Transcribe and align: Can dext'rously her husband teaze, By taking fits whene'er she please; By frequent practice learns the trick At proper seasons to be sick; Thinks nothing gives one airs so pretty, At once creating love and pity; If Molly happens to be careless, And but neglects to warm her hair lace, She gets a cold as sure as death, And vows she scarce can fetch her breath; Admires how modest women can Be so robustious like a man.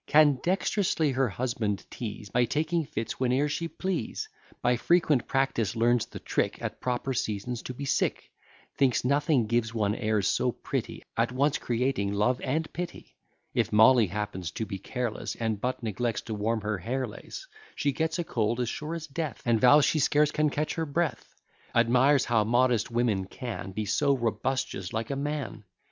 Can 0.07 0.37
dext'rously 0.37 1.13
her 1.13 1.29
husband 1.29 1.85
teaze, 1.91 2.31
By 2.31 2.45
taking 2.45 2.85
fits 2.85 3.13
whene'er 3.19 3.47
she 3.47 3.67
please; 3.67 4.27
By 4.63 4.75
frequent 4.75 5.27
practice 5.27 5.75
learns 5.75 6.07
the 6.07 6.17
trick 6.17 6.59
At 6.59 6.81
proper 6.81 7.13
seasons 7.13 7.61
to 7.61 7.73
be 7.75 7.85
sick; 7.85 8.31
Thinks 8.77 9.05
nothing 9.05 9.45
gives 9.45 9.75
one 9.75 9.93
airs 9.93 10.27
so 10.27 10.53
pretty, 10.53 11.03
At 11.15 11.31
once 11.31 11.59
creating 11.59 12.13
love 12.13 12.41
and 12.41 12.73
pity; 12.73 13.15
If 13.53 13.71
Molly 13.71 14.07
happens 14.07 14.49
to 14.53 14.65
be 14.65 14.79
careless, 14.79 15.35
And 15.35 15.61
but 15.61 15.83
neglects 15.83 16.21
to 16.21 16.33
warm 16.33 16.61
her 16.61 16.79
hair 16.79 17.05
lace, 17.05 17.47
She 17.75 17.91
gets 17.91 18.17
a 18.17 18.23
cold 18.23 18.59
as 18.59 18.69
sure 18.69 18.95
as 18.95 19.05
death, 19.05 19.43
And 19.45 19.61
vows 19.61 19.85
she 19.85 19.99
scarce 19.99 20.31
can 20.31 20.49
fetch 20.49 20.73
her 20.73 20.85
breath; 20.87 21.35
Admires 21.75 22.25
how 22.25 22.43
modest 22.43 22.89
women 22.89 23.25
can 23.25 23.71
Be 23.71 23.85
so 23.85 24.17
robustious 24.17 24.93
like 24.93 25.11
a 25.11 25.15
man. 25.15 25.63